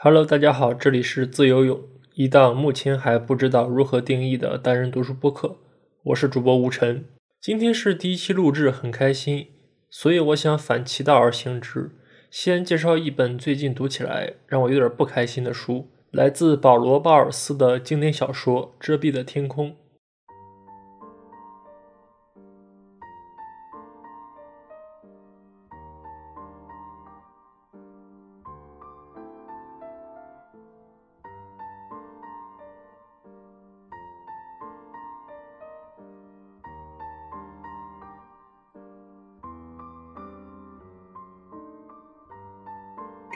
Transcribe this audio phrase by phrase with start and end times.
[0.00, 1.82] Hello，大家好，这里是自由泳，
[2.14, 5.56] 一档目前还不知道如何定义的单人读书播客。
[6.04, 7.04] 我是主播吴晨，
[7.40, 9.48] 今天是第一期录制，很开心，
[9.90, 11.90] 所以我想反其道而行之，
[12.30, 19.70] 先介绍一本最近读起来让我有点不开心的书，来自保罗·鲍尔斯的经典小说《遮蔽的天空》。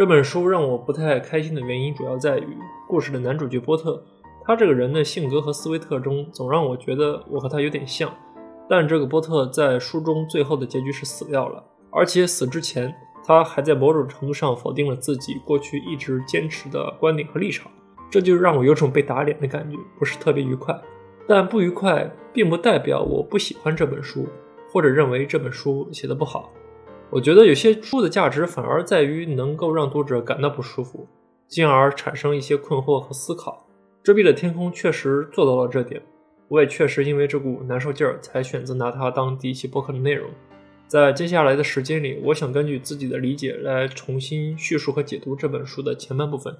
[0.02, 4.02] 这本书让我不太开心的原因，主要在于故事的男主角波特，
[4.44, 8.12] 他这个人的性格和思维特征总让我觉得我和他有点像。
[8.68, 12.92] 但这个波特在书中最后的结局是死掉了，而且死之前，
[13.24, 17.70] 他还在某种程度上否定了自己过去一直坚持的观点和立场，
[18.10, 20.76] 这就让我有种被打脸的感觉，不是特别愉快。
[21.28, 24.26] 但不愉快并不代表我不喜欢这本书，
[24.72, 26.50] 或者认为这本书写的不好。
[27.14, 31.06] 我觉得有些书的价值反而在于能够让读者感到不舒服，
[31.46, 33.68] 进而产生一些困惑和思考。
[34.02, 36.00] 遮蔽的天空确实做到了这点，
[36.48, 40.30] 我也确实因为这股难受劲儿才选择拿它当第一期播客的内容。
[40.88, 46.56] 在接下来的时间里，我想根据自己的理解来重新叙述和解读这本书的前半部分，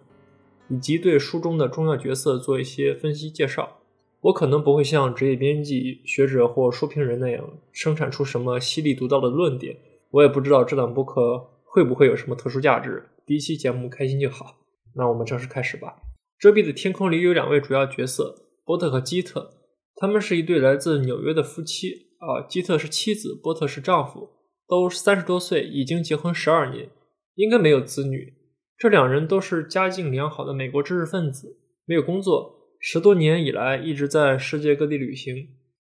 [0.68, 3.78] 以及对书中的重要角色做一些分析介绍。
[4.20, 7.42] 我可能不会像职业编辑、学者或书评人那样
[7.72, 9.78] 生产出什么犀利独到的论点。
[10.12, 13.02] 我也不知道这档播客会不会有什么特殊价值。
[13.26, 14.58] 第一期节目开心就好。
[14.94, 15.96] 那我们正式开始吧。
[16.38, 19.50] 遮蔽的天空里有两位主要角色，波特和基特。
[19.96, 22.12] 他们是一对来自纽约的夫妻。
[22.18, 24.28] 啊，基特是妻子，波特是丈夫，
[24.68, 26.88] 都三十多岁，已经结婚十二年，
[27.34, 28.34] 应该没有子女。
[28.78, 35.48] 这两人都是家境良好的美国知识分子，没有工作，十多年以来一直在世界各地旅行。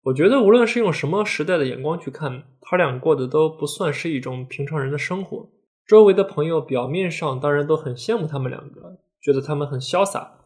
[0.06, 5.50] 我觉得无论是用什么时代的眼光去看，他俩过的都不算是一种平常人的生活。
[5.84, 10.38] 周围的朋友表面上当然都很羡慕他们两个，觉得他们很潇洒。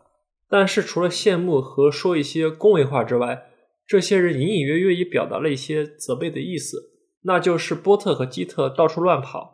[0.49, 3.50] 但是除了羡慕和说一些恭维话之外，
[3.87, 6.94] 这些人隐隐约约也表达了一些责备的意思，
[7.25, 9.53] 那就是波特和基特到处乱跑，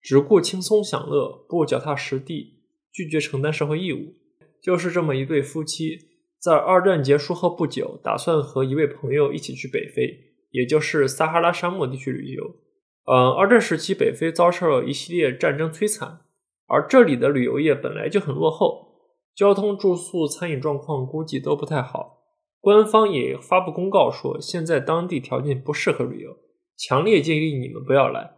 [0.00, 2.54] 只顾轻松享乐，不脚踏实地，
[2.90, 4.14] 拒绝承担社会义务，
[4.62, 5.98] 就是这么一对夫妻。
[6.42, 12.56] 在二战结束后不久，打算和一位朋友一起去北非，也就是撒哈拉沙漠地区旅游。
[13.04, 16.22] 嗯，二战时期北非遭受了一系列战争摧残，
[16.66, 18.88] 而这里的旅游业本来就很落后，
[19.36, 22.24] 交通、住宿、餐饮状况估计都不太好。
[22.60, 26.36] 官方也发布公告说，现在当地条件不适合旅游，
[26.76, 28.32] 强烈建议你们不要来。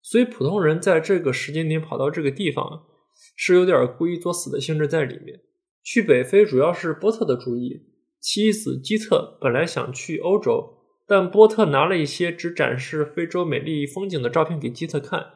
[0.00, 2.84] 所以普通人在这个时间点跑到这个地方，
[3.36, 5.40] 是有点故意作死的性质在里面。
[5.84, 7.82] 去北非主要是波特的主意，
[8.18, 15.26] 妻子基特本来想去欧洲，但波特拿了一些只展示非洲美丽风景的照片给基特看，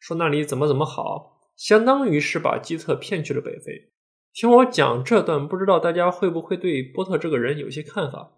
[0.00, 3.90] 说那里怎么怎么好，相当于是把基特骗去了北非。
[4.32, 8.32] 听我讲这段，不知道大家会不会对波特这个人有些看法？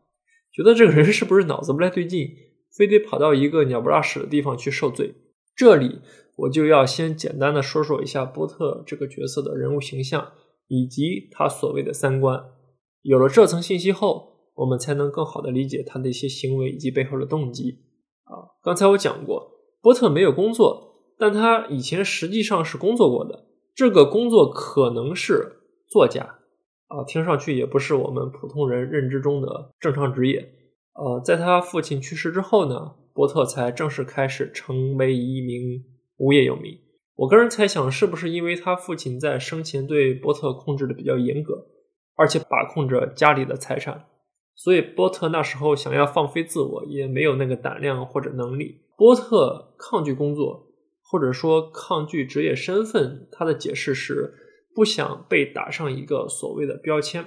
[0.53, 2.29] 觉得这个人是不是脑子不太对劲，
[2.77, 5.15] 非得跑到一个鸟不拉屎的地方去受罪？
[5.55, 6.01] 这里
[6.35, 10.33] 我就要先简单的说说一下波特这个角色的人物形象。
[10.71, 12.41] 以及他所谓的三观，
[13.03, 17.81] 有了这层信息后，我们才能更好的理解他的一些行为以及背后的动机。
[18.23, 19.51] 啊，刚才我讲过，
[19.83, 23.49] 波特没有工作，但他以前实际上是工作过的。
[23.75, 25.57] 这个工作可能是
[25.89, 26.39] 作家，
[26.87, 30.55] 啊，听上去也不是我们普通人认知中的正常职业。
[30.95, 35.85] 呃，在他父亲去世之后呢，波特才正式开始成为一名
[36.19, 36.79] 无业游民。
[37.21, 41.67] 我个人猜想，是不是因为他父亲在生前对波特控制的比较严格，
[42.17, 44.07] 而且把控着家里的财产，
[44.55, 48.87] 所以波特那时候想要放飞自我，也没有那个胆量或者能力。
[48.97, 50.69] 波特抗拒工作，
[51.03, 54.33] 或者说抗拒职业身份，他的解释是
[54.75, 57.23] 不想被打上一个所谓的标签，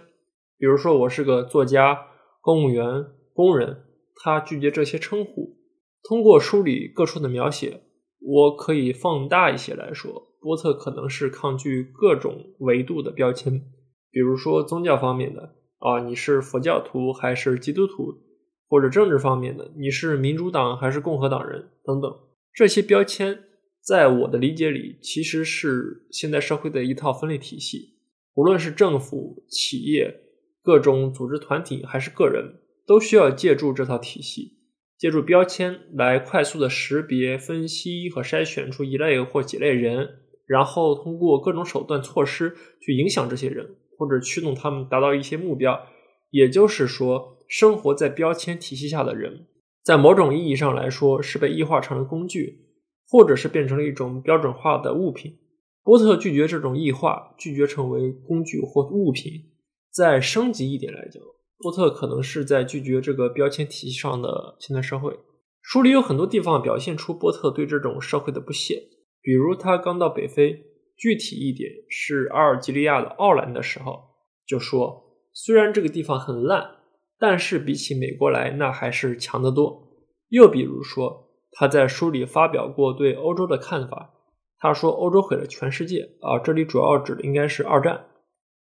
[0.57, 2.07] 比如说我是个作家、
[2.41, 3.83] 公务员、工人，
[4.15, 5.55] 他拒绝这些称呼。
[6.01, 7.81] 通过书里各处的描写。
[8.25, 13.61] 我可以放大一些来说，波特可能是抗拒各种维度的标签，
[14.09, 18.13] 比如说宗教方面的啊，你是佛教徒还是基督徒，
[18.69, 22.11] 或者政治方面的，你是民主党还是共和党人等等。
[22.53, 23.43] 这些标签
[23.81, 27.97] 在我的理解里，其实是现代社会的一套分类体系，
[28.35, 30.21] 无论是政府、企业、
[30.61, 34.62] 各种组织团体还是个人，都需要借助这套体系。
[35.03, 40.07] 借助标签来快速的识别、分析和筛选出一类或几类人，
[40.45, 45.77] 然后通过各种手段措施去影响这些人，或者驱动他们达到一些目标。
[46.29, 49.47] 也就是说，生活在标签体系下的人，
[49.83, 52.61] 在某种意义上来说是被异化成了工具，
[53.09, 55.37] 或者是变成了一种标准化的物品。
[55.83, 59.33] 波特拒绝这种异化，拒绝成为工具或物品。
[59.91, 61.21] 再升级一点来讲，
[61.63, 65.17] 波特可能是在拒绝这个标签体系上的现代社会。
[65.61, 68.83] 书里有很多地方表现出波特对这种社会的不屑，
[69.21, 70.61] 比如他刚到北非，
[70.97, 74.03] 具体一点是阿尔及利亚的奥兰的时候，
[74.45, 75.01] 就说。
[75.35, 76.75] 虽然这个地方很烂，
[77.17, 79.89] 但是比起美国来，那还是强得多。
[80.29, 84.13] 又比如说，他在书里发表过对欧洲的看法，
[84.59, 88.05] 他说欧洲毁了全世界啊，这里主要指的应该是二战，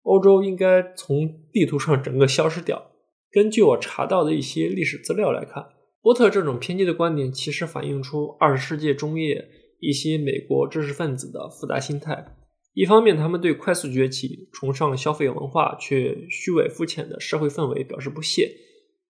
[0.03, 2.90] 欧洲应该从地图上整个消失掉。
[3.33, 5.65] 根据我查到的一些历史资料来看，
[6.03, 9.49] 波特这种偏激的观点其实反映出二十世纪中叶
[9.79, 12.37] 一些美国知识分子的复杂心态。
[12.73, 18.45] 一方面，他们对快速崛起、崇尚消费文化却虚伪肤浅的社会氛围表示不屑；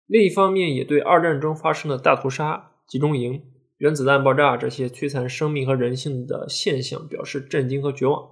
[0.06, 3.42] 另一方面，也对二战中发生的大屠杀、集中营、
[3.78, 8.30] 原子弹爆炸这些摧残生命和人性的现象表示震惊和绝望。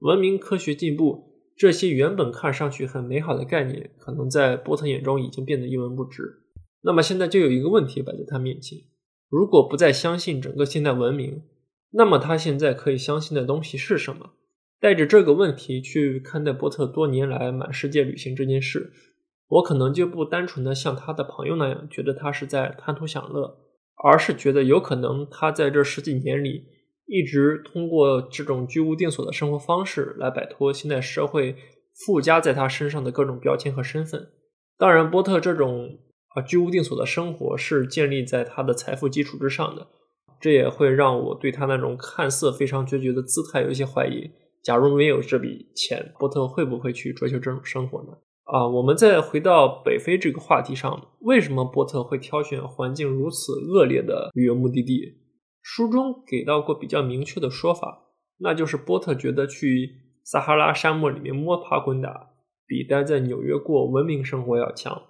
[0.00, 1.25] 文明、科学进步
[1.56, 6.42] 这些原本看上去很美好的概念，可能在波特眼中已经变得一文不值。
[6.82, 8.78] 那么，现在就有一个问题摆在他面前：
[9.28, 11.42] 如果不再相信整个现代文明，
[11.90, 14.32] 那么他现在可以相信的东西是什么？
[14.78, 18.92] 带着这个问题去看待波特多年来满世界旅行这件事，
[19.48, 23.56] 我可能就不单纯的像他的朋友那样觉得他是在贪图享乐，
[24.04, 26.66] 而是觉得有可能他在这十几年里
[27.06, 31.56] 一直通过这种居无定所的生活方式来摆脱现代社会
[32.04, 34.28] 附加在他身上的各种标签和身份。
[34.76, 35.98] 当然，波特这种
[36.34, 39.86] 啊居无定所的生活是建立在他的财富基础之上的，
[40.40, 44.30] 这也会让我对他那种看似非常决绝的姿态有一些怀疑。
[44.62, 48.18] 假如没有这笔钱，波特会不会去追求这种生活呢？
[48.44, 55.14] 啊，我们再回到北非这个话题上，为什么波特会挑选环境如此恶劣的旅游目的地？
[55.68, 58.04] 书中给到过比较明确的说法，
[58.38, 59.90] 那就是波特觉得去
[60.22, 62.30] 撒哈拉沙漠里面摸爬滚打，
[62.68, 65.02] 比待在纽约过文明生活要强，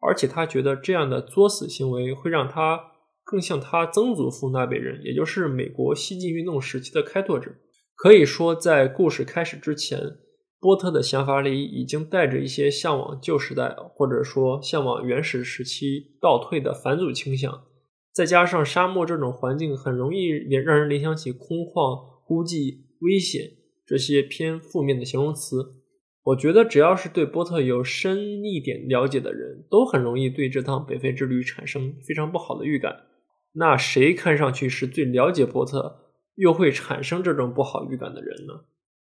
[0.00, 2.90] 而且他觉得这样的作死行为会让他
[3.22, 7.52] 更像他曾祖父那辈人，也就是美国西进运动时期的开拓者。
[7.94, 10.00] 可以说，在故事开始之前，
[10.58, 17.62] 波特的想法里已经带着一些向往旧时代，或者说向往原始时期倒退的反祖倾向。
[18.14, 23.50] 再加上沙漠这种环境很容易也让人联想起空旷、孤寂、危险
[23.84, 25.74] 这些偏负面的形容词。
[26.22, 33.00] 我觉得，只要是对波特有深一点了解的人，都很容易对这趟北非之旅产生非常不好的预感。
[33.54, 36.00] 那谁看上去是最了解波特？
[36.36, 38.54] 又会产生这种不好预感的人呢？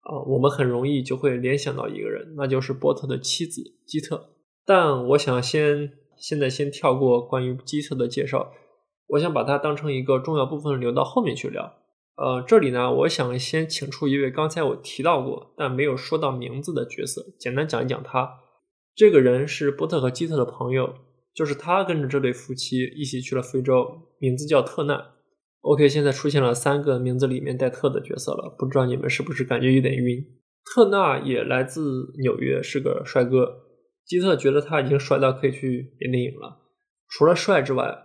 [0.01, 4.31] 啊，我们很容易就会联想到一个人，那就是波特的妻子基特。
[4.65, 8.51] 但我想先现在先跳过关于基特的介绍，
[9.07, 11.73] 我想把它当成一个重要部分留到后面去聊。
[12.17, 18.39] 呃，这里呢，我想先请出一位刚才我提到过但没有说到名字的角色，简单讲一讲他。
[18.95, 20.93] 这个人是波特和基特的朋友，
[21.33, 23.85] 就是他跟着这对夫妻一起去了非洲，
[24.19, 24.97] 名字叫特难。
[25.59, 30.23] OK，现在出现了三个名字里面带“特”的角色了，不知道你们是不是感觉有点晕？
[30.73, 33.63] 特纳也来自纽约，是个帅哥。
[34.05, 36.59] 基特觉得他已经帅到可以去演电影了。
[37.09, 38.04] 除了帅之外，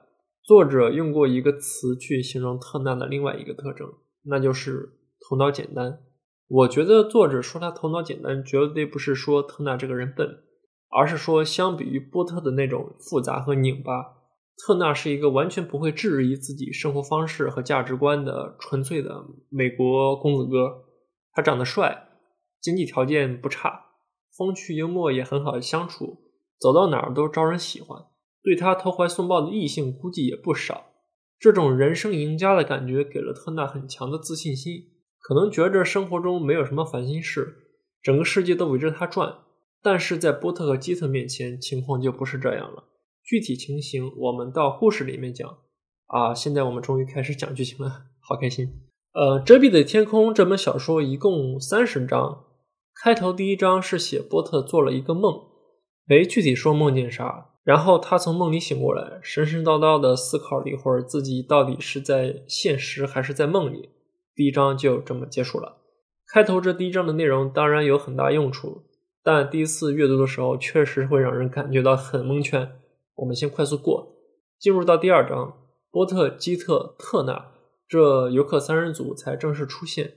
[0.50, 3.88] 作者用过一个词去形容特纳的另外一个特征，
[4.24, 6.00] 那就是头脑简单。
[6.48, 10.28] 我觉得作者说他头脑简单，绝对不是说特纳这个人笨，
[10.88, 13.92] 而是说相比于波特的那种复杂和拧巴。
[14.56, 20.82] 特纳是一个完全不会质疑自己生活方式和价值观的纯粹的美国公子哥。
[21.32, 22.08] 他长得帅，
[22.60, 23.84] 经济条件不差，
[24.36, 26.24] 风趣幽默也很好相处，
[26.58, 28.09] 走到哪儿都招人喜欢。
[28.42, 30.86] 对他投怀送抱的异性估计也不少。
[31.38, 37.56] 这种人生赢家的感觉给了特纳很强的自信心，可能觉着生活中没有什么烦心事，
[38.02, 39.38] 整个世界都围着他转。
[39.82, 42.84] 但是在波特和基特面前，情况就不是这样了。
[43.24, 45.48] 具体情形我们到故事里面讲
[46.06, 46.34] 啊。
[46.34, 48.68] 现在我们终于开始讲剧情了，好开心。
[49.12, 52.44] 呃，《遮蔽的天空》这本小说一共三十章，
[53.02, 55.32] 开头第一章是写波特做了一个梦，
[56.04, 63.90] 没具体说梦见啥，然后他从梦里醒过来，神神叨叨的思考了一会儿自己到底是在现实还是在梦里。
[64.34, 65.78] 第一章就这么结束了。
[66.32, 68.84] 开头这第一章的内容当然有很大用处，
[69.22, 72.72] 但第一次阅读的时候确实会让人感觉到很蒙圈。
[73.16, 74.16] 我们先快速过，
[74.58, 75.58] 进入到第二章，
[75.90, 77.52] 波特、基特、特纳
[77.86, 80.14] 这游客三人组才正式出现。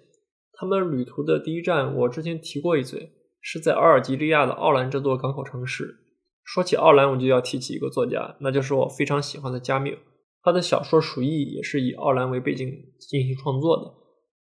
[0.54, 6.03] 他们旅途的第一站，我之前提过一嘴，是在阿尔及利亚的奥兰这座港口城市。
[6.44, 9.98] 说起奥兰，我就要提起一个作家，那就是我非常喜欢的加缪。
[10.42, 12.70] 他的小说《鼠疫》也是以奥兰为背景
[13.00, 13.94] 进行创作的。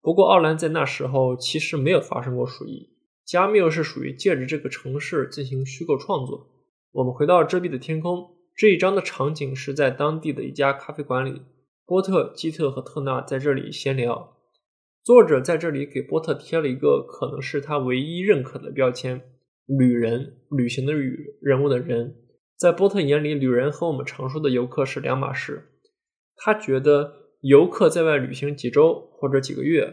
[0.01, 2.89] 不过，奥兰在那时候其实没有发生过鼠疫。
[3.25, 6.49] 加缪是属于借着这个城市进行虚构创作。
[6.91, 11.41] 我们回到遮蔽的天空这一章的场景是在当地的一家咖啡馆里，
[11.85, 14.35] 波特、基特和特纳在这里闲聊。
[15.03, 19.21] 作者在这里给波特贴了一个可能是他唯一认可的标签——
[19.65, 22.15] 旅人，旅行的旅，人物的人。
[22.57, 25.69] 在波特眼里，旅人和我们常说的游客是两码事。
[26.35, 29.85] 他觉得游客在外旅行几周或者几个月，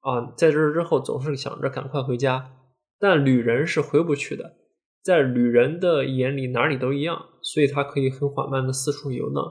[0.00, 2.52] 啊，在这之后总是想着赶快回家。
[2.98, 4.56] 但旅人是回不去的，
[5.02, 9.44] 在旅人的眼里哪里都一样，所以他可以很缓慢的四处游荡。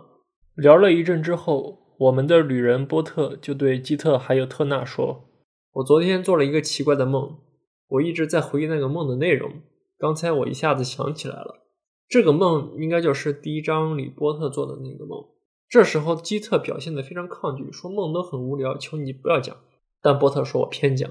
[0.55, 5.29] 聊了一阵之后，我们的旅人波特就对基特还有特纳说
[5.73, 7.39] ：“我昨天做了一个奇怪的梦，
[7.87, 9.51] 我一直在回忆那个梦的内容。
[9.97, 11.65] 刚才我一下子想起来了，
[12.07, 15.25] 这个梦应该就是第一章里波特做的那个梦。”
[15.69, 19.57] 这时候基特表现得非常抗拒，说梦都很无聊，求你不要讲。
[20.01, 21.09] 但波特说：“我偏讲。”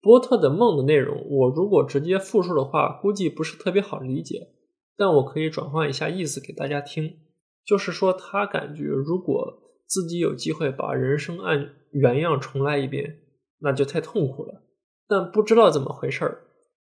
[0.00, 4.48] 波特的梦的内容，我如果直接复述的话，估计不是特别好理解。
[4.96, 7.18] 但我可以转换一下意思给大家听，
[7.64, 13.20] 就是说他感觉如果自己有机会把人生按原样重来一遍，
[13.58, 14.62] 那就太痛苦了。
[15.10, 16.44] 但不知道怎么回事儿，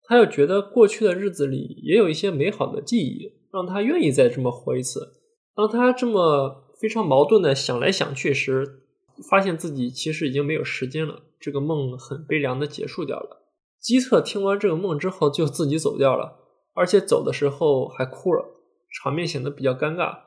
[0.03, 5.13] 他又觉得过去的日子里也有一些美好的记忆，让他愿意再这么活一次。
[5.55, 8.81] 当他这么非常矛盾的想来想去时，
[9.29, 13.43] 发现自己其实已经没有时间了，这个梦很悲凉的结束掉了。
[13.79, 16.39] 基特听完这个梦之后就自己走掉了，
[16.73, 18.43] 而且走的时候还哭了，
[18.91, 20.21] 场面显得比较尴尬。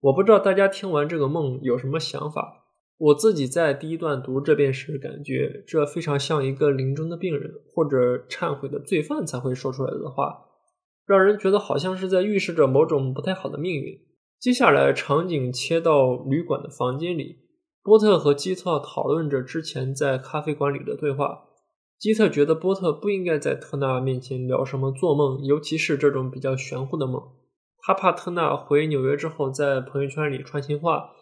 [0.00, 2.59] 我不知道大家听完这个梦有什么想法。
[3.00, 10.44] 我自己在第一段读这遍时，感觉这非常像一个临终的病人或者忏悔的罪犯才会说出来的话，
[11.06, 13.98] 让人觉得好像是在预示着某种不太好的命运。
[14.38, 17.38] 接下来场景切到旅馆的房间里。
[17.82, 21.44] 波特和基特讨论着之前在咖啡馆里的对话。
[21.98, 27.22] 基特觉得波特不应该在特纳面前聊什么做梦，尤其是这种比较玄乎的梦。
[27.78, 31.12] 他怕特纳回纽约之后在朋友圈里传情话。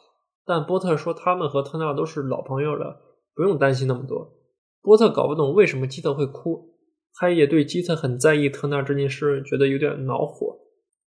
[0.48, 3.02] 但波特说他们和特纳都是老朋友了，
[3.34, 4.32] 不用担心那么多。
[4.80, 6.74] 波特搞不懂为什么基特会哭，
[7.12, 10.56] 他也对基特很在意特纳这件事觉得有点恼火，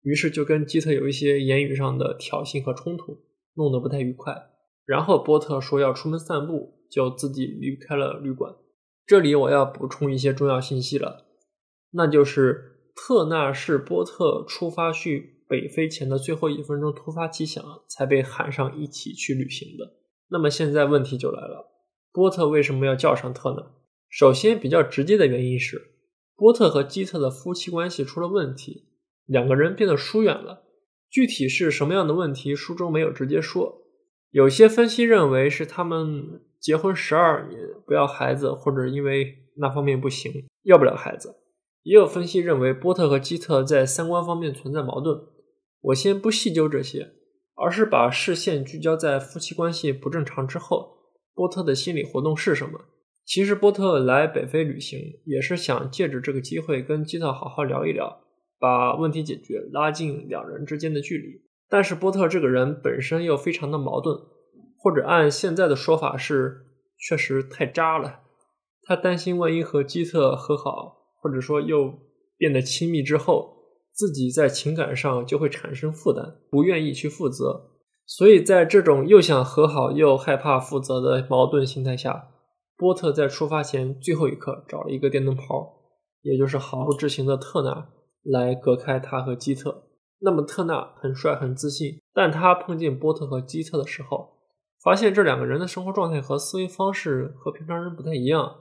[0.02, 3.20] 于是就跟基特有一些言语上的挑衅和冲突，
[3.54, 4.34] 弄得不太愉快。
[4.84, 8.52] 然后波特说要出门散步，就自己离开了旅馆。
[9.06, 11.26] 这里我要补充一些重要信息了，
[11.92, 19.94] 那就是特纳是波特出发去北非前的最后一分钟突发奇想才被喊上一起去旅行的。
[20.28, 21.72] 那么现在问题就来了，
[22.12, 23.72] 波特为什么要叫上特呢？
[24.10, 25.92] 首先比较直接的原因是，
[26.36, 28.88] 波特和基特的夫妻关系出了问题，
[29.24, 30.64] 两个人变得疏远了。
[31.10, 33.82] 具体是什么样的问题，书中没有直接说。
[34.30, 41.36] 有些分析认为是他们结婚十二年不要孩子，或者因为那方面不行要不了孩子。
[41.82, 45.18] 也有分析认为波特和基特在三观方面存在矛盾。
[45.80, 47.12] 我先不细究这些，
[47.54, 50.96] 而是把视线聚焦在夫妻关系不正常之后，
[51.34, 52.80] 波特的心理活动是什么。
[53.24, 58.22] 其实波特来北非旅行也是想借着这个机会跟基特好好聊一聊，
[58.58, 61.42] 把问题解决，拉近两人之间的距离。
[61.68, 64.16] 但是波特这个人本身又非常的矛盾，
[64.78, 66.66] 或者按现在的说法是，
[66.98, 68.20] 确实太渣了。
[68.84, 71.92] 他担心万一和基特和好，或者说又
[72.38, 73.57] 变得亲密之后，
[73.98, 77.72] 自己在情感上就会产生负担，不愿意去负责。
[78.06, 82.28] 所以在这种又想和好又害怕负责的矛盾心态下，
[82.76, 85.80] 波特在出发前最后一刻找了一个电灯泡，
[86.22, 87.88] 也就是毫不知情的特纳
[88.22, 89.82] 来隔开他和基特。
[90.20, 94.28] 那么特纳很帅很自信，但他碰见波特和基特的时候，
[94.80, 98.58] 发现这两个人的生活状态和思维方式和平常人不太一样，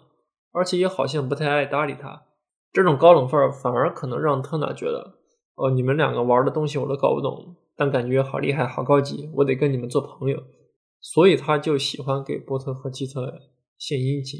[0.52, 2.24] 而且也好像不太爱搭理他。
[2.74, 5.16] 这种高冷范儿反而可能让特纳觉得，
[5.58, 10.42] 哦，你们两个玩的东西我都搞不懂，但感觉好厉害好高级，我得跟你们做朋友。
[11.02, 13.34] 所以他就喜欢给波特和基特
[13.78, 14.40] 献殷勤。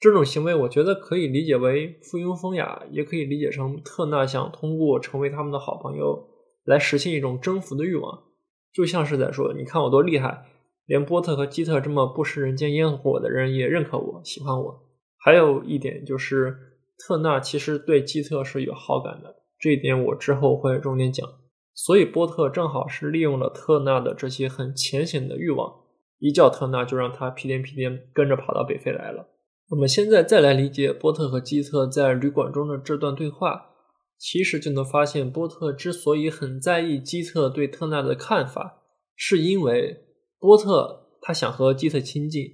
[0.00, 6.28] 这种行为，我觉得可以理解为附庸风雅，也可以理解成特纳想通过成为他们的好朋友
[6.64, 8.24] 来实现一种征服的欲望，
[8.72, 10.46] 就像是在说：“你看我多厉害，
[10.86, 14.82] 连波特和基特这么不食人间烟火的人也认可我，喜欢我。”
[15.16, 16.56] 还有一点就是，
[16.98, 21.26] 特纳其实对基特是有好感的，这一点我之后会重点讲。
[21.72, 25.72] 所以波特正好是利用了特纳的这些很浅显的欲望，
[26.18, 29.26] 一叫特纳就让他屁颠屁颠跟着跑到北非来了。
[29.70, 33.70] 我们现在再来理解波特和基特在旅馆中的这段对话，
[34.18, 38.82] 其实就能发现，波特之所以很在意基特对特纳的看法，
[39.16, 39.96] 是因为
[40.38, 42.44] 波特他想和基特亲近，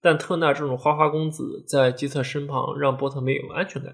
[0.00, 3.92] 但特纳这种花花公子在基特身旁让波特没有安全感。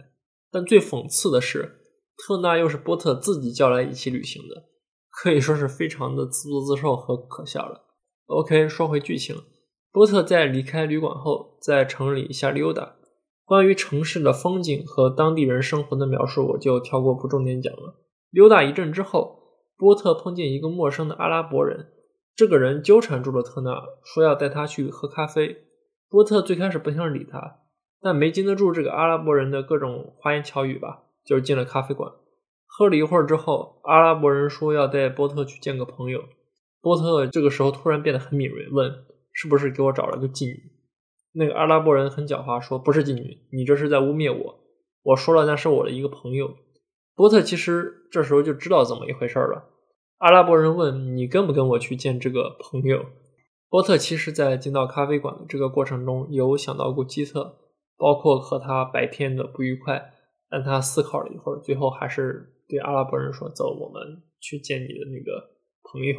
[0.53, 1.86] 但最讽刺的是，
[2.17, 4.65] 特纳又是波特自己叫来一起旅行的，
[5.11, 7.83] 可以说是非常的自作自受和可笑了。
[8.27, 9.37] OK，说回剧情。
[9.93, 12.97] 波特在离开旅馆后，在城里瞎溜达。
[13.45, 17.95] 关于城市的风景和当地人生活的描述，我就跳过不重点讲了。
[18.31, 19.39] 溜达一阵之后，
[19.77, 21.93] 波特碰见一个陌生的阿拉伯人。
[22.35, 25.65] 这个人纠缠住了特纳，说要带他去喝咖啡。
[26.11, 27.61] 波特最开始不想理他，
[28.01, 32.13] 但没经得住这个阿拉伯人的各种花言巧语吧，就是进了咖啡馆。
[32.67, 36.25] 喝了一会儿之后，阿拉伯人说要带波特去见个朋友。
[36.81, 39.05] 波特这个时候突然变得很敏锐，问。
[39.39, 40.63] 是不是给我找了个妓女？
[41.35, 44.61] 那个阿拉伯人很狡猾，说不是妓女，你这是在污蔑我。
[45.03, 46.55] 我说了，那是我的一个朋友。
[47.15, 49.65] 波特其实这时候就知道怎么一回事了。
[50.17, 53.05] 阿拉伯人问你跟不跟我去见这个朋友？
[53.69, 57.59] 波特其实在进到咖啡馆的这个过程中有想到过基特，
[57.99, 60.15] 包括和他白天的不愉快，
[60.49, 65.51] 但他思考了一会儿，最后还是对阿拉伯人说：“走，我们去见你的那个
[65.83, 66.15] 朋友。”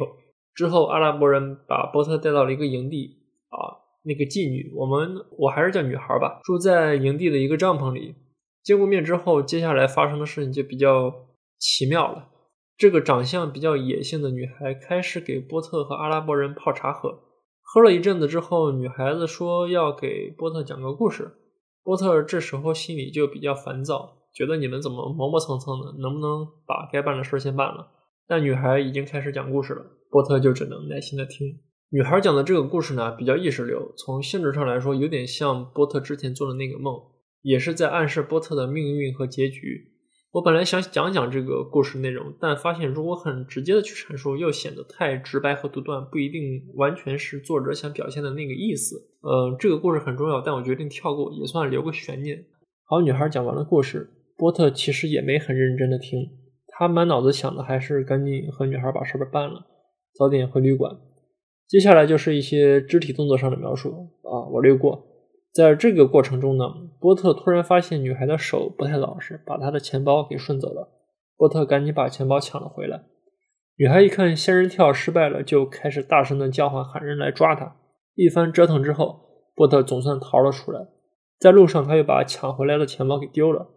[0.54, 3.18] 之后，阿拉伯人把波特带到了一个营地
[3.48, 8.16] 啊，那个妓女，我们我还是叫女孩吧，住在营地的一个帐篷里。
[8.62, 12.28] 见过面之后，接下来发生的事情就比较奇妙了。
[12.76, 17.20] 这个长相比较野性的女孩开始给波特和阿拉伯人泡茶喝。
[17.62, 21.36] 喝了一阵子之后，女孩子说要给波特讲个故事。
[21.82, 27.88] 波特这时候心里就比较烦躁，觉得你们怎么磨磨蹭蹭的，能不能把该办的事先办了？
[28.28, 29.84] 但女孩已经开始讲故事了。
[30.12, 31.58] 波特就只能耐心的听。
[31.90, 36.94] 女孩讲的这个故事呢，比较意识流，从性质上来说，有点像波特之前做的那个梦，
[37.42, 39.92] 也是在暗示波特的命运和结局。
[40.30, 48.96] 我本来想讲讲这个故事内容，但发现如果很直接的去阐述，又显得太直白和独断，不一定完全是作者想表现的那个意思。
[49.22, 52.46] 呃，这个故事很重要，但我决定跳过，也算留个悬念。
[52.84, 56.30] 好，女孩讲完了故事，波特其实也没很认真的听，
[56.68, 59.66] 他满脑子想的还是赶紧和女孩把事儿办了。
[60.14, 60.96] 早点回旅馆。
[61.66, 63.90] 接下来就是一些肢体动作上的描述
[64.22, 65.06] 啊，我略过。
[65.52, 66.64] 在这个过程中呢，
[67.00, 70.88] 波特突然发现女孩的手不太老实，把她的钱包给顺走了。
[71.36, 73.02] 波特赶紧把钱包抢了回来。
[73.76, 77.76] 女孩一看仙人跳失败了，就开始大声的叫唤，喊人来抓她。
[78.14, 79.20] 一番折腾之后，
[79.56, 80.86] 波特总算逃了出来。
[81.40, 83.68] 在路上，他又把抢回来的钱包给丢了。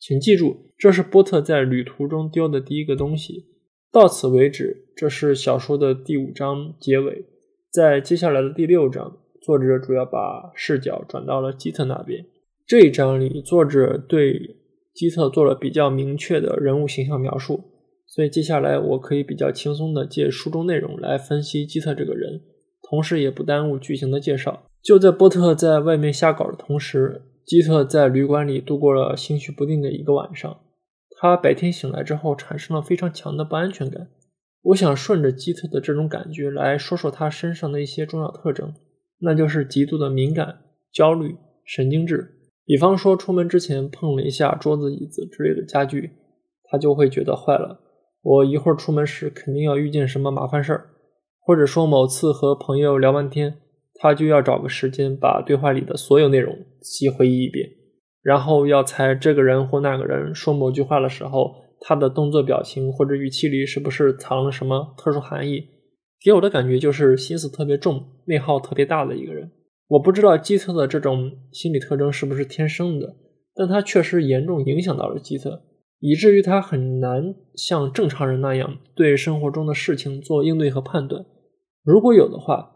[0.00, 3.46] 请记住，这是波特在旅途中丢的第一个东西。
[3.90, 7.24] 到此为止，这是小说的第五章结尾。
[7.72, 12.24] 在接下来的第六章，作者主要把视角转到了基特那边。
[12.66, 14.56] 这一章里，作者对
[14.94, 17.64] 基特做了比较明确的人物形象描述，
[18.06, 22.40] 所以接下来我可以比较轻松的借书中内容来分析基特这个人，
[22.88, 24.64] 同时也不耽误剧情的介绍。
[24.82, 30.60] 就在波特在外面瞎搞的同时，基特在旅馆里度过了心绪不定的一个晚上。
[31.18, 34.08] 他白天醒来之后产生了非常强的不安全感。
[34.64, 38.74] 我想顺着基特的这种感觉来说说他身上的一些重要特征，
[39.20, 40.58] 那就是极度的敏感、
[40.92, 42.34] 焦虑、神经质。
[42.66, 46.10] 比方说，出门之前碰了一下桌子、椅子之类的家具，
[46.64, 47.80] 他就会觉得坏了。
[48.20, 50.90] 我一会儿出门时肯定要遇见什么麻烦事儿，
[51.40, 53.62] 或者说某次和朋友聊完天，
[53.98, 57.68] 他就要找个时间把对话里的所有内容细回忆一遍。
[58.22, 65.64] 然后要猜这个人或那个人说某句话的时候，他的动作、表情或者语气里是不是藏了什么特殊含义？
[66.20, 69.50] 给我的感觉就是心思特别重、内耗特别大的一个人。
[69.86, 73.16] 我不知道基特的这种心理特征是不是天生的，
[73.54, 75.62] 但他确实严重影响到了基特，
[76.00, 81.24] 以至于他很难像正常人那样对生活中的事情做应对和判断。
[81.84, 82.74] 如果有的话，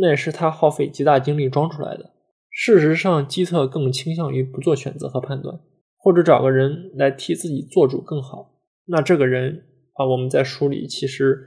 [0.00, 2.10] 那也是他耗费极大精力装出来的。
[2.50, 5.60] 事实上，基特更倾向于不做选择和判断，
[5.98, 8.54] 或者找个人来替自己做主更好。
[8.86, 11.38] 那这个人啊，我们在书里其实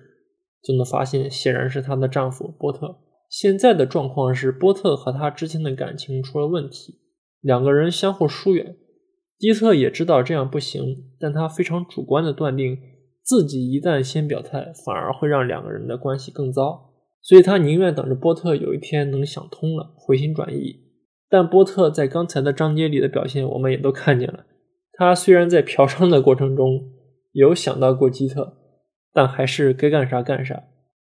[0.61, 2.97] 就能发现，显然是她的丈夫波特。
[3.29, 6.99] 现在的状况是，波特和他之间的感情出了问题，
[7.41, 8.75] 两个人相互疏远。
[9.37, 10.83] 基特也知道这样不行，
[11.19, 12.77] 但他非常主观的断定，
[13.23, 16.88] 自己一旦先表态，反而会让两个人的关系更糟，
[17.21, 20.81] 所以他宁愿等着波特有一天能想通了，回心转意。
[21.29, 24.45] 但波特在刚才的章节里的表现，我们也都看见了。
[24.93, 26.91] 他虽然在嫖娼的过程中
[27.33, 28.57] 有想到过基特，
[29.13, 30.63] 但还是该干啥干啥。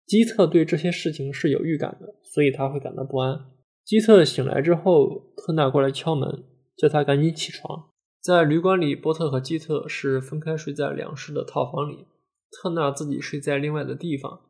[0.07, 3.39] 基特对这些事情是有预感的，所以他会感到不安。
[3.85, 6.45] 基特醒来之后，特纳过来敲门，
[6.77, 7.87] 叫他赶紧起床。
[8.21, 12.07] 在旅馆里，波特和基特是分开睡在两室的套房里，
[12.51, 14.41] 特纳自己睡在另外的地方。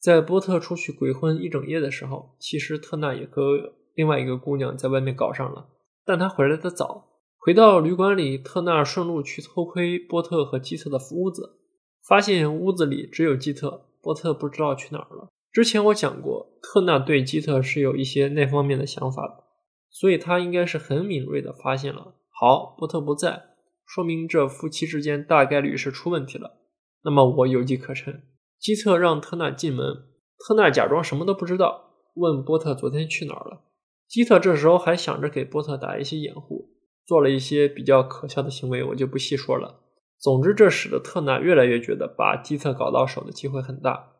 [0.00, 5.68] 在波特出去鬼混一整夜的时候，其实特纳也和另外一个姑娘在外面搞上了，
[6.06, 7.06] 但他回来的早。
[7.38, 11.58] 回到旅馆里，特纳顺路去偷窥波特和基特的屋子，
[12.06, 15.28] 发现屋子里只有基特，波特不知道去哪儿了。
[15.52, 19.44] 之前我讲过，特纳对基特是有一些那方面的想法的，
[19.90, 22.14] 所以他应该是很敏锐的发现了。
[22.30, 23.42] 好，波特不在，
[23.86, 26.58] 说明这夫妻之间大概率是出问题了。
[27.02, 28.22] 那么我有机可乘。
[28.60, 30.04] 基特让特纳进门，
[30.38, 33.62] 特纳假装什么都不知道，问波特昨天去哪儿了。
[34.06, 36.68] 基特这时候还想着给波特打一些掩护。
[37.06, 39.80] 做了一些比较可笑的行为，我就不细说了。
[40.20, 44.12] 总之，这使得特纳越来越觉得把基特搞到手的机会很大，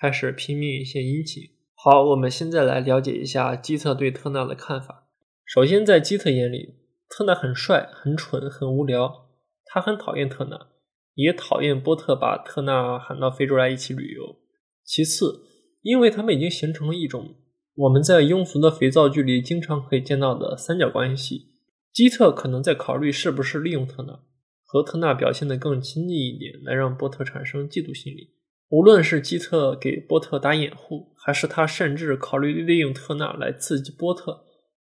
[0.00, 1.42] 开始拼命献殷勤。
[1.76, 5.06] 好，我们现在来了解一下基特对特纳的看法。
[5.44, 6.76] 首先，在基特眼里，
[7.08, 9.28] 特纳很帅、很蠢、很无聊，
[9.66, 10.66] 他很讨厌特纳，
[11.14, 14.36] 也讨厌波特把特纳喊到非洲来一起旅游。
[14.84, 15.42] 其次，
[15.82, 17.36] 因为他们已经形成了一种
[17.74, 21.48] 我们在庸俗的肥皂剧里经常可以见到的三角关系。
[21.92, 24.20] 基特可能在考虑是不是利用特纳，
[24.64, 28.30] 和特纳表现得更亲近一点，来让波特产生嫉妒心理。
[28.70, 34.44] 无论是基特给波特打掩护，还是他甚至考虑利用特纳来刺激波特，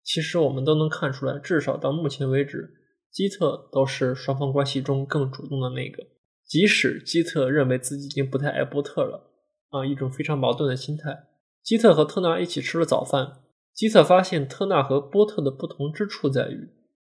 [0.03, 2.71] 其实我们都能看出来，至少到目前为止，
[3.17, 6.07] 基特都是双方关系中更主动的那个。
[6.45, 9.31] 即使基特认为自己已经不太爱波特了，
[9.71, 11.25] 啊，一种非常矛盾的心态。
[11.63, 13.39] 基特和特纳一起吃了早饭，
[13.73, 16.69] 基特发现特纳和波特的不同之处在于。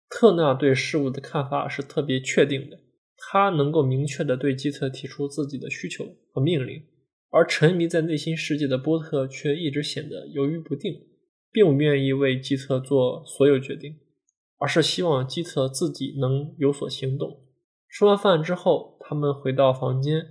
[0.09, 2.79] 特纳对事物的看法是特别确定的，
[3.17, 6.85] 他能够明确的对基特提出自己的需求和命令，
[7.31, 10.95] 而沉迷在内心世界的波特却一直显得犹豫不定，
[11.51, 13.97] 并不愿意为基特做所有决定，
[14.59, 17.41] 而是希望基特自己能有所行动。
[17.89, 20.27] 吃完饭之后，他们回到房间，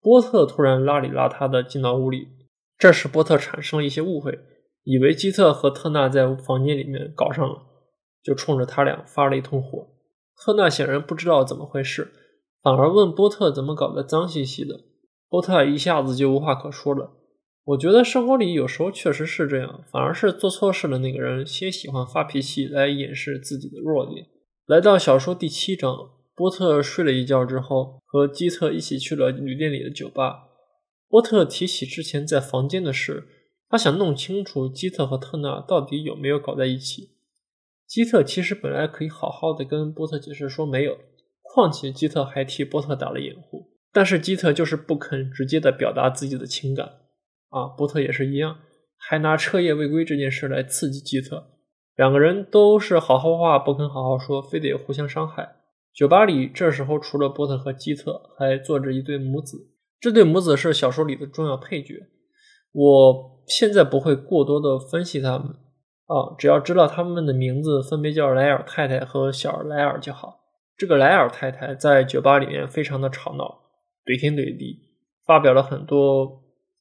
[0.00, 2.28] 波特突然邋里邋遢的进到屋里，
[2.76, 4.38] 这时波特产生了一些误会，
[4.84, 7.64] 以为基特和特纳在房间里面搞上了。
[8.20, 9.88] 就冲着他俩发了一通火。
[10.36, 12.12] 特纳显然不知道怎么回事，
[12.62, 14.80] 反而问波特怎么搞得脏兮兮的。
[15.30, 17.12] 波特一下子就无话可说了。
[17.68, 24.26] 我觉得生活里有时候确实是这样，反而是做错事的那个人先喜欢发脾气来掩饰自己的弱点。
[24.64, 25.94] 来到小说第七章，
[26.34, 30.48] 波特睡了一觉之后，和基特一起去了旅店里的酒吧。
[31.10, 33.28] 波特提起之前在房间的事，
[33.68, 37.16] 他想弄清楚基特和特纳到底有没有搞在一起。
[37.86, 40.96] 基特其实本来可以好好的跟波特解释说没有，
[41.42, 47.00] 况且基特还替波特打了掩护，但是基特就是不肯直接的表达自己的情感
[47.50, 48.58] 啊，波特也是一样，
[48.96, 51.50] 还拿彻夜未归这件事来刺激基特，
[51.96, 55.56] 两个人都是好好话不肯好好说，非得互相伤害。
[55.94, 59.56] 酒吧里这时候除了波特和基特，还坐着一对母子，
[59.98, 61.94] 这对母子是小说里的重要配角，
[62.72, 65.48] 我现在不会过多的分析他们。
[66.06, 70.40] 啊，只要知道他们的名字分别叫莱尔太太和小莱尔就好。
[70.76, 73.60] 这个莱尔太太在酒吧里面非常的吵闹，
[74.06, 74.86] 怼天怼地，
[75.26, 76.37] 发表了很多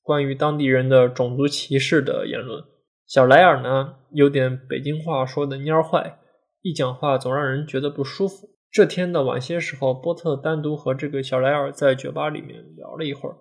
[0.07, 2.63] 关于当地人的种族歧视的言论。
[3.05, 6.19] 小莱尔呢，有点北京话说的蔫坏，
[6.61, 8.47] 一讲话总让人觉得不舒服。
[8.71, 13.35] 这天的晚些时候，波特单独和这个小莱尔在酒吧里面聊了一会儿。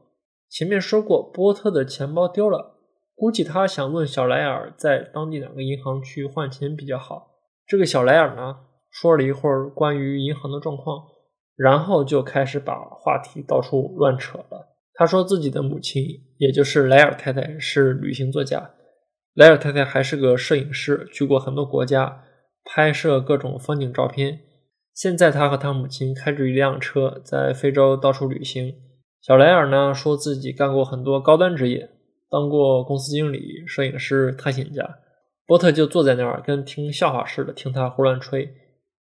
[0.51, 2.75] 前面说过，波特的钱包丢了。
[3.15, 7.29] 估计他想问小莱尔在当地哪个银行去换钱比较好。
[7.65, 8.57] 这个小莱尔呢，
[8.91, 11.05] 说了一会儿关于银行的状况，
[11.57, 14.76] 然后就开始把话题到处乱扯了。
[14.99, 16.03] 他说自己的母亲，
[16.39, 18.71] 也就是莱尔太太是旅行作家，
[19.35, 22.25] 莱尔太太还是个摄影师，去过很多国家，
[22.65, 24.41] 拍摄各种风景照片。
[24.95, 28.75] 现在他和他母亲开着一辆车在非洲到处旅行。
[29.21, 31.91] 小莱尔呢，说自己干过很多高端职业。
[32.31, 34.99] 当过公司经理、摄影师、探险家，
[35.47, 38.49] 波特就坐在那儿，跟听笑话似的听他胡乱吹。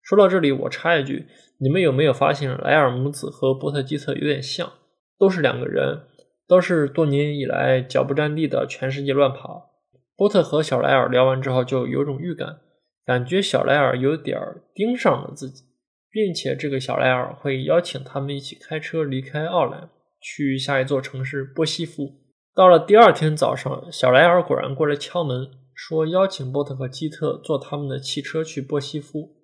[0.03, 1.27] 说到这里，我插一句：
[1.59, 4.71] 你们有没有发现莱尔母子和波特基特有点像？
[5.19, 6.03] 都是两个人，
[6.47, 9.73] 都是多年以来脚不沾地的全世界乱跑。
[10.17, 12.61] 波特和小莱尔聊完之后，就有种预感，
[13.05, 14.41] 感觉小莱尔有点
[14.75, 15.65] 盯上了自己，
[16.11, 22.15] 并且这个小莱尔会邀请他们一起开车离开奥兰，去下一座城市波西夫。
[22.55, 29.37] 到了第二天早上，小莱尔果然过来敲门，说邀请波特和基特坐他们的汽车去波西夫。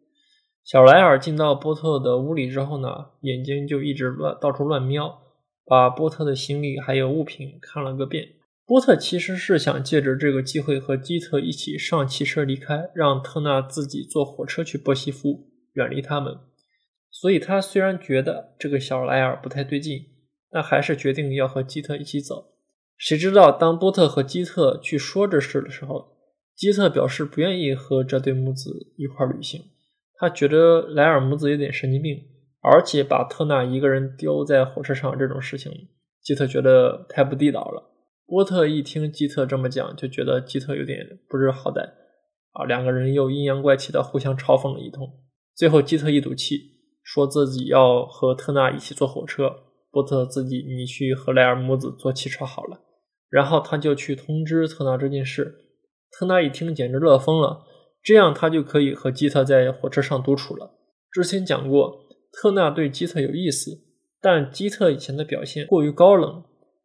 [0.65, 2.89] 小莱尔进到波特的屋里之后呢，
[3.21, 5.22] 眼睛就一直乱到处乱瞄，
[5.73, 8.29] 把波特的行李还有物品看了个遍。
[8.67, 16.37] 波特其实是想借着这个机会和基特一起上汽车离开，让特纳自己坐火车去波西夫，远离他们。
[17.11, 19.99] 所以他虽然觉得这个小莱尔不太对劲，
[20.51, 22.53] 但还是决定要和基特一起走。
[22.99, 26.19] 谁知道当波特和基特去说这事的时候，
[26.55, 29.63] 基特表示不愿意和这对母子一块旅行，
[30.19, 32.23] 他觉得莱尔母子有点神经病，
[32.63, 35.73] 而且把特纳一个人丢在火车上这种事情，
[36.23, 37.91] 基特觉得太不地道了。
[38.27, 41.83] 波特一听基特这么讲，就觉得基特有点不知好歹
[42.53, 45.07] 啊，两个人又阴阳怪气的互相嘲讽了一通。
[45.55, 46.61] 最后，基特一赌气，
[47.03, 49.53] 说自己要和特纳一起坐火车，
[49.91, 52.81] 波特自己你去和莱尔母子坐汽车好了。
[53.29, 55.67] 然后他就去通知特纳这件事。
[56.11, 57.65] 特纳一听，简直乐疯了，
[58.03, 60.71] 这样他就可以和基特在火车上独处了。
[61.11, 62.02] 之前讲过，
[62.33, 63.83] 特纳对基特有意思，
[64.21, 66.45] 但基特以前的表现过于高冷。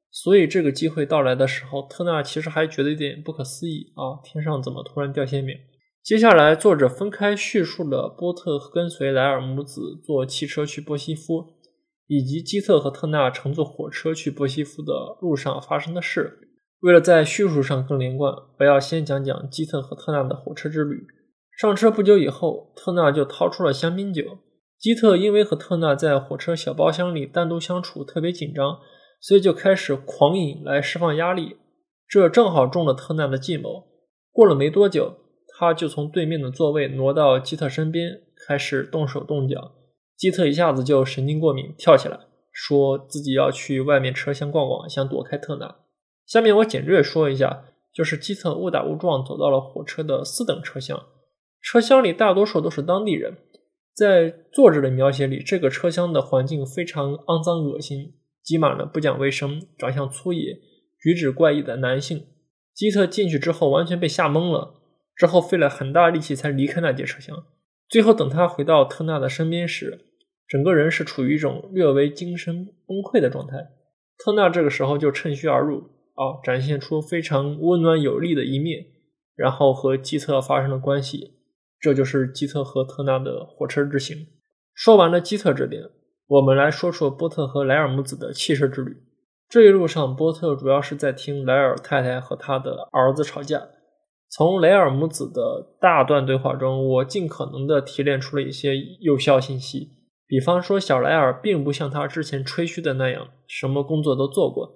[0.10, 4.18] 所以这个机会到来的时候，特纳其实还觉得有点不可思议啊！
[4.24, 5.56] 天上怎么突然掉馅饼？
[6.04, 11.46] 接下来，作者分开叙述了波特跟随莱尔母子坐汽车去波西夫，
[12.08, 16.40] 以及基特和特纳乘坐火车去波西夫的路上发生的事。
[16.80, 21.06] 为了在叙述上更连贯，我要先讲讲基特和特纳的火车之旅。
[21.58, 24.40] 上车不久以后，特纳就掏出了香槟酒。
[24.80, 28.80] 基特因为和特纳在火车小包厢里单独相处特别紧张。
[29.20, 31.58] 所以就开始狂饮来释放压力，
[32.08, 33.88] 这正好中了特纳的计谋。
[34.32, 35.16] 过了没多久，
[35.48, 39.72] 他就从对面的座位挪到基特身边，开始动手动脚。
[40.16, 42.20] 基特一下子就神经过敏，跳起来，
[42.52, 45.78] 说自己要去外面车厢逛逛，想躲开特纳。
[46.28, 51.08] 下面我简略说一下，就是基特误打误撞走到了火车的四等车厢，
[51.60, 53.36] 车厢里大多数都是当地人。
[53.98, 58.14] 在作者的描写里，这个车厢的环境非常肮脏恶心。
[58.44, 60.60] 挤满了不讲卫生、长相粗野、
[61.02, 62.28] 举止怪异的男性。
[62.74, 64.76] 基特进去之后完全被吓懵了，
[65.16, 67.36] 之后费了很大力气才离开那节车厢。
[67.90, 70.06] 最后等他回到特纳的身边时，
[70.48, 73.58] 整个人是处于一种略微精神崩溃的状态。
[74.18, 75.80] 特纳这个时候就趁虚而入，
[76.14, 78.86] 啊，展现出非常温暖有力的一面，
[79.36, 81.37] 然后和基特发生了关系。
[81.80, 84.28] 这就是基特和特纳的火车之行。
[84.74, 85.84] 说完了基特这边。
[86.28, 88.98] 我们来说说波特和莱尔母子的汽车之旅。
[89.48, 93.70] 这一路上，波特主要是在听莱尔太太和他的儿子吵架。
[94.30, 99.90] 从莱尔母子的大段对话中，我尽可能的提炼出了一些有效信息。
[100.28, 104.70] 比方说，小莱尔并不像他之前吹嘘的那样，什么工作都做过，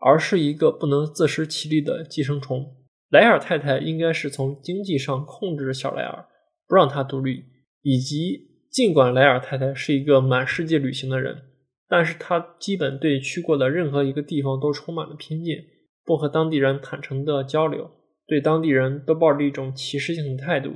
[0.00, 2.74] 而是一个不能自食其力的寄生虫。
[3.10, 6.26] 莱尔太太应该是从经济上控制小莱尔，
[6.68, 7.46] 不让他独立，
[7.82, 8.46] 以及。
[8.70, 11.42] 尽管莱尔太太是一个满世界旅行的人，
[11.88, 15.64] 但是她基本对去过的任何一个地方都充满了偏见，
[16.04, 17.90] 不和当地人坦诚的交流，
[18.26, 20.74] 对当地人都抱着一种歧视性的态度。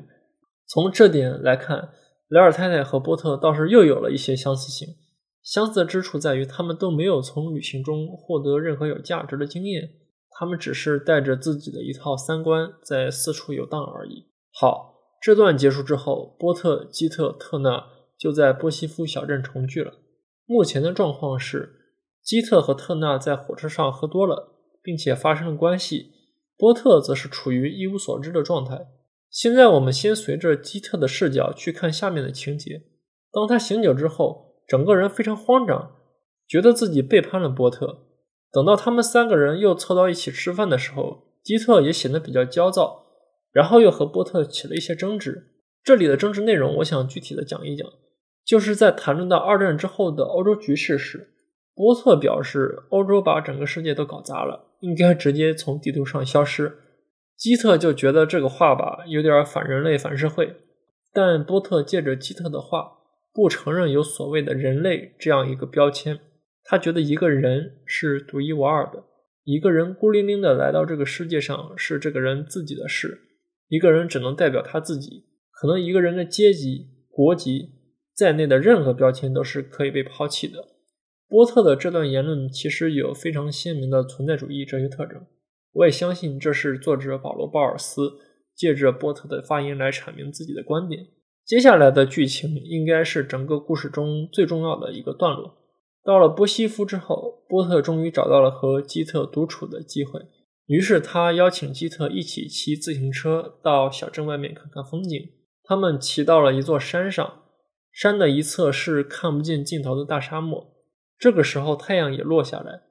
[0.67, 1.91] 从这点来看，
[2.29, 4.89] 莱尔太太和波特倒是又有了一些相似性。
[5.43, 9.91] 相似之处在于，他们都没有从旅行中获得任何有价值的经验，
[10.31, 14.25] 他们只是带着自己的一套三观在四处游荡而已。
[14.51, 14.92] 好。
[15.23, 17.87] 这段结束之后，波特、基特、特纳
[18.19, 19.95] 就在波西夫小镇重聚了。
[20.47, 21.77] 目前的状况是，
[22.25, 26.11] 基特和特纳在火车上喝多了，并且发生了关系。
[26.59, 28.89] 波特则是处于一无所知的状态。
[29.31, 32.83] 现在我们先随着基特的视角去看下面的情节。
[33.31, 35.93] 当他醒酒之后，整个人非常慌张，
[36.49, 38.07] 觉得自己背叛了波特。
[38.51, 42.99] 等到他们三个人又凑到一起吃饭的时候，基特也显得比较焦躁。
[43.53, 45.49] 然后又和波特起了一些争执。
[45.85, 47.88] 这里的争执内容，我想具体的讲一讲。
[48.45, 51.33] 就是在谈论到二战之后的欧洲局势时，
[51.75, 56.73] 波特表示欧洲把整个世界都搞砸了，应该直接从地图上消失。
[57.37, 60.57] 基特就觉得这个话吧有点反人类、反社会。
[61.12, 62.93] 但波特借着基特的话，
[63.33, 66.19] 不承认有所谓的人类这样一个标签。
[66.65, 69.05] 他觉得一个人是独一无二的，
[69.45, 73.21] 一个人孤零零的来到这个世界上是这个人自己的事。
[73.73, 77.71] 一个人只能代表他自己，可能一个人的阶级、国籍
[78.15, 80.69] 在内的任何标签都是可以被抛弃的。
[81.27, 85.25] 波特的这段言论其实有非常鲜明的存在主义哲学特征，
[85.73, 88.13] 我也相信这是作者保罗·鲍尔斯
[88.55, 91.07] 借着波特的发言来阐明自己的观点。
[91.47, 95.57] 接下来的剧情应该是整个故事中最重要的一个段落。
[96.05, 100.21] 到了波西夫之后，波特终于找到了和基特独处的机会。
[100.73, 105.21] 于是他邀请基特一起骑自行车到小镇外面看看风景。
[105.63, 107.43] 他们骑到了一座山上，
[107.93, 110.73] 山的一侧是看不见尽头的大沙漠。
[111.19, 112.85] 这个时候太阳也落下来，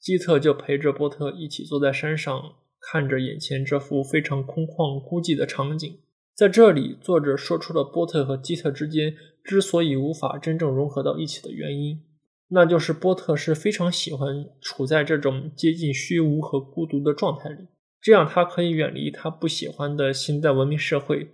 [0.00, 2.42] 基特就陪着波特一起坐在山上，
[2.80, 6.00] 看着眼前这幅非常空旷孤寂的场景。
[6.34, 12.02] 在这里，作者说出了波特和基特之间之所以无法真正融合到一起的原因，
[12.50, 17.66] 那就是波特是非常喜欢处在这种接近虚无和孤独的状态里，
[18.00, 21.28] 这样他可以远离他不喜欢的现代文明社会，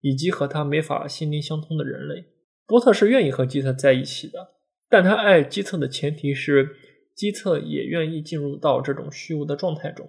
[0.00, 2.24] 以及和他没法心灵相通的人类。
[2.66, 4.52] 波特是愿意和基特在一起的，
[4.88, 6.76] 但他爱基特的前提是
[7.16, 10.08] 基特也愿意进入到这种虚无的状态中。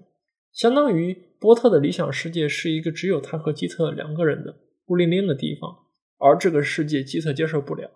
[0.54, 5.76] 相当于波特的理想世界是一个只有他和基特两个人的孤零零的地方，
[6.19, 7.89] 而这个世界基特接受不了。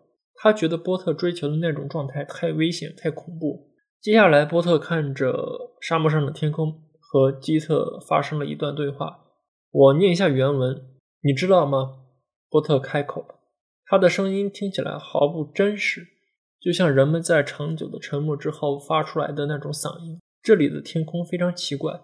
[0.45, 3.71] 他觉得波特追求的那种状态太危险、太恐怖。
[3.99, 9.21] 接下来，波特看着沙漠上的天空，和基特发生了一段对话。
[9.71, 10.86] 我念一下原文，
[11.23, 11.95] 你知道吗？
[12.47, 13.25] 波特开口，
[13.88, 16.05] 他的声音听起来毫不真实，
[16.62, 20.19] 就像人们在长久的沉默之后发出来的那种嗓音。
[20.43, 22.01] 这里的天空非常奇怪。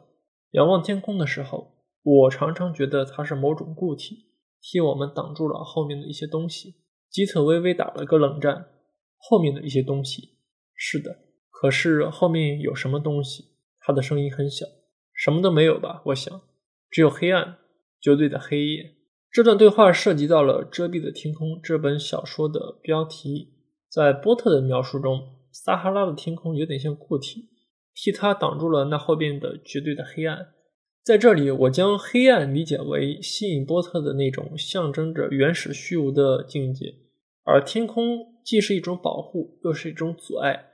[0.53, 6.80] 仰望天空的时候，我常常觉得它是某种固体，替我们挡住了后面的一些东西。
[7.11, 8.67] 基特微微打了个冷战。
[9.17, 10.29] 后面的一些东西，
[10.73, 11.19] 是的。
[11.51, 13.43] 可是后面有什么东西？
[13.79, 14.65] 他的声音很小。
[15.13, 16.01] 什么都没有吧？
[16.05, 16.41] 我想，
[16.89, 17.57] 只有黑暗，
[18.01, 18.95] 绝对的黑夜。
[19.31, 23.53] 这段对话涉及到了《遮蔽的天空》这本小说的标题。
[23.87, 27.49] 在波特的描述中，撒哈拉的天空有点像固体。
[27.93, 30.53] 替他挡住了那后边的绝对的黑暗。
[31.03, 36.93] 在这里，我将黑暗理解为吸引波特的那种象征着原始虚无的境界，
[37.43, 40.67] 而天空既是一种保护，又是一种阻碍。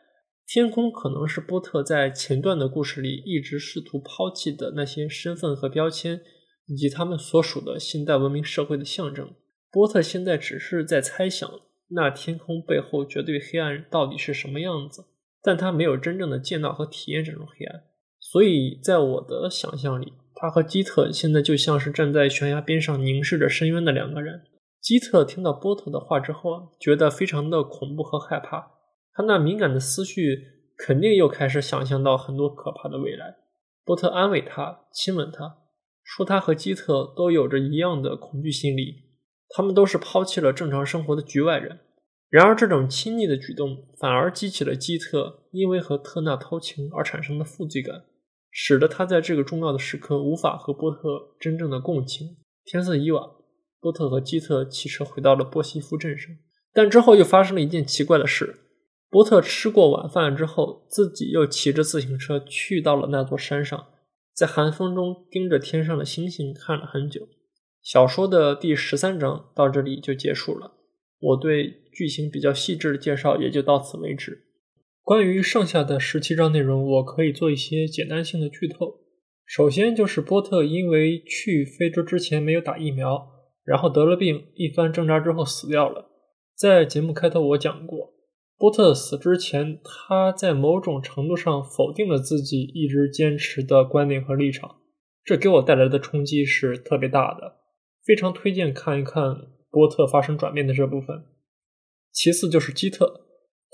[0.45, 6.19] 天空可能是波特在前段的故事里一直试图抛弃的那些身份和标签，
[6.67, 9.33] 以及他们所属的现代文明社会的象征。
[9.71, 11.49] 波特现在只是在猜想，
[11.91, 15.05] 那天空背后绝对黑暗到底是什么样子。
[15.41, 17.83] 但他没有真正的见到和体验这种黑暗，
[18.31, 24.41] 所以在我的想象里，他和基特现在就像是站在悬崖边上凝视着深渊的两个人。
[24.81, 28.71] 基特听到波特的话之后，觉得非常的恐怖和害怕，
[29.13, 30.37] 他那敏感的思绪
[30.77, 33.35] 肯定又开始想象到很多可怕的未来。
[33.85, 35.59] 波特安慰他，亲吻他，
[36.03, 39.05] 说他和基特都有着一样的恐惧心理，
[39.49, 41.79] 他们都是抛弃了正常生活的局外人。
[42.29, 48.03] 然而，这种亲昵的举动反而激起了基特因为和特纳偷情而产生的负罪感，
[48.59, 52.37] 使得他在这个重要的时刻无法和波特真正的共情。
[52.65, 53.23] 天色已晚，
[53.79, 56.35] 波特和基特骑车回到了波西夫镇上，
[56.73, 58.61] 但之后又发生了一件奇怪的事：
[59.11, 63.89] 波特吃过晚饭之后，自己又骑着自行车去到了那座山上，
[64.33, 67.29] 在寒风中盯着天上的星星看了很久。
[67.83, 70.71] 小说的第十三章到这里就结束了。
[71.19, 74.46] 我对剧情比较细致的介绍也就到此为止。
[75.07, 78.99] 关于剩下的十七章内容，我可以做一些简单性的剧透。
[79.45, 83.25] 首先就是波特因为去非洲之前没有打疫苗，
[83.63, 86.09] 然后得了病，一番挣扎之后死掉了。
[86.57, 88.15] 在节目开头我讲过，
[88.57, 94.81] 波特死之前，他在某种程度上否定了自己一直坚持的观点和立场，
[95.23, 97.55] 这给我带来的冲击是特别大的。
[98.05, 99.37] 非常推荐看一看。
[99.69, 101.23] 波特发生转变的这部分，
[102.11, 103.26] 其次就是基特，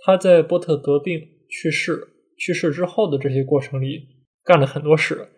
[0.06, 4.08] 他在波特得病去世去世之后的这些过程里
[4.44, 5.30] 干了很多事，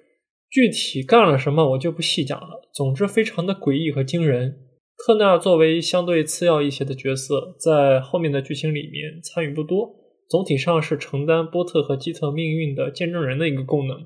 [0.49, 2.69] 具体干了什么我就不细讲了。
[2.73, 4.57] 总之非常的诡异和惊人。
[5.05, 9.93] 特纳作为相对次要一些的角色，在后面的剧情里面参与不多，
[10.29, 14.05] 总体上是承担波特和基特命运的见证人的一个功能。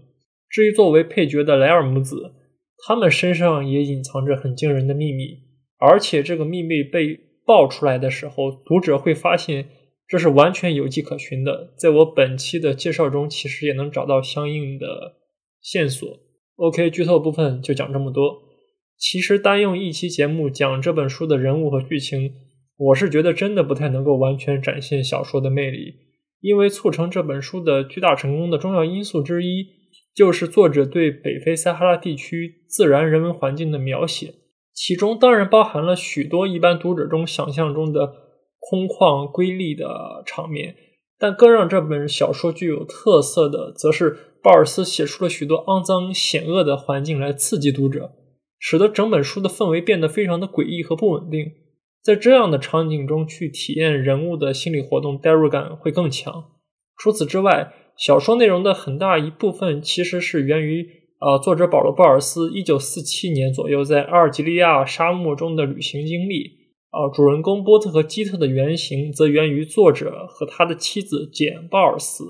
[0.50, 2.34] 至于作为配角的莱尔母子，
[2.86, 5.38] 他们身上也隐藏着很惊人的秘密。
[5.78, 9.70] 而且这个秘密被爆出来的时候，读者会发现
[10.10, 11.72] 这是完全有迹可循的。
[11.78, 15.18] 在我本期的介绍中，其实也能找到相应的
[15.62, 16.10] 线索。
[16.56, 18.42] OK，剧透部分就讲这么多。
[18.98, 22.34] 其实单用一期节目讲这本书的人物和剧情，
[22.76, 25.94] 我是觉得真的不太能够完全展现小说的魅力，
[26.42, 29.68] 因为促成这本书的巨大成功的重要因素之一，
[30.16, 34.34] 就是作者对北非撒哈拉地区自然人文环境的描写。
[34.74, 38.14] 其中当然包含了许多一般读者中想象中的
[38.60, 40.76] 空旷瑰丽的场面，
[41.18, 48.12] 但更让这本小说具有特色的，则是鲍尔斯写出了许多肮脏险恶的环境来刺激读者，
[48.60, 51.52] 使得整本书的氛围变得非常的诡异和不稳定。
[52.04, 56.46] 在这样的场景中去体验人物的心理活动，代入感会更强。
[56.98, 61.00] 除此之外，小说内容的很大一部分其实是源于。
[61.22, 66.59] 呃，作者保罗·鲍尔斯一九四七年左右在阿尔及利亚沙漠中的旅行经历。
[66.92, 72.26] 呃，主人公波特和基特的原型则源于作者和他的妻子简·鲍尔斯。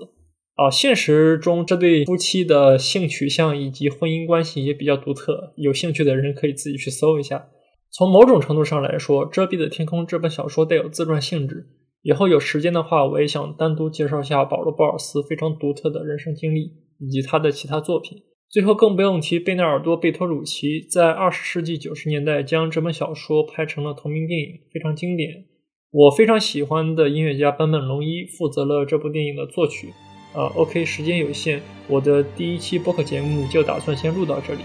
[0.56, 7.48] 啊，现实中这对夫妻的性取向以及婚姻关系也比较独特，有兴趣的人可以自己去搜一下。
[7.90, 11.70] 从某种程度上来说，《遮蔽的天空》这本小说带有自传性质。
[12.02, 18.18] 以后有时间的话，我也想单独介绍一下保罗·鲍尔斯非常独特的人生经历以及他的其他作品。
[18.50, 25.46] 最后，更不用提贝纳尔多·贝托鲁奇在二十世纪九十年代将这本小说拍成了同名电影，非常经典。
[25.92, 29.94] 我非常喜欢的音乐家坂本龙一负责了这部电影的作曲。
[30.34, 34.62] 呃，OK，时间有限，我的第一期播客节目就打算先录到这里。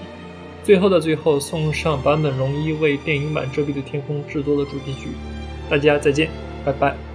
[0.63, 5.09] 最后的最后，送上坂本龙一为电影版《遮蔽的天空》制作的主题曲。
[5.69, 6.31] 大家再见，
[6.65, 7.14] 拜拜。